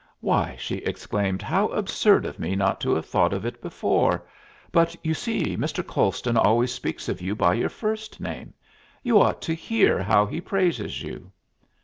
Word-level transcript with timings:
"Why," 0.19 0.55
she 0.57 0.77
exclaimed, 0.77 1.43
"how 1.43 1.67
absurd 1.67 2.25
of 2.25 2.39
me 2.39 2.55
not 2.55 2.81
to 2.81 2.95
have 2.95 3.05
thought 3.05 3.33
of 3.33 3.45
it 3.45 3.61
before! 3.61 4.25
But, 4.71 4.95
you 5.03 5.13
see, 5.13 5.55
Mr. 5.55 5.85
Colston 5.85 6.37
always 6.37 6.73
speaks 6.73 7.07
of 7.07 7.21
you 7.21 7.35
by 7.35 7.53
your 7.53 7.69
first 7.69 8.19
name. 8.19 8.55
You 9.03 9.21
ought 9.21 9.43
to 9.43 9.53
hear 9.53 10.01
how 10.01 10.25
he 10.25 10.41
praises 10.41 11.03
you." 11.03 11.31